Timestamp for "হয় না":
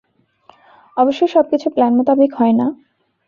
2.35-2.67